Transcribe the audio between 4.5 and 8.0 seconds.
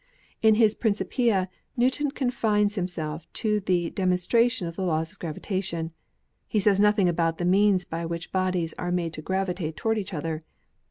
of the laws of gravitation. He says nothing about the means